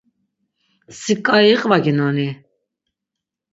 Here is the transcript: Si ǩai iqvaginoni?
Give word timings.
Si 0.99 1.13
ǩai 1.25 1.45
iqvaginoni? 1.53 2.29